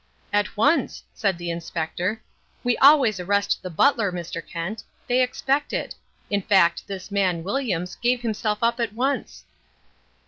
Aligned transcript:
"At 0.33 0.57
once," 0.57 1.03
said 1.13 1.37
the 1.37 1.51
Inspector. 1.51 2.19
"We 2.63 2.75
always 2.79 3.19
arrest 3.19 3.61
the 3.61 3.69
butler, 3.69 4.11
Mr. 4.11 4.41
Kent. 4.43 4.81
They 5.05 5.21
expect 5.21 5.73
it. 5.73 5.93
In 6.31 6.41
fact, 6.41 6.87
this 6.87 7.11
man, 7.11 7.43
Williams, 7.43 7.93
gave 7.97 8.21
himself 8.23 8.63
up 8.63 8.79
at 8.79 8.93
once." 8.93 9.43